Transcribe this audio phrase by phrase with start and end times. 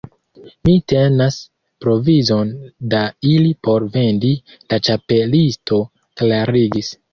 [0.69, 1.37] "Mi tenas
[1.85, 2.55] provizon
[2.95, 3.03] da
[3.35, 4.33] ili por vendi,"
[4.75, 6.95] la Ĉapelisto klarigis.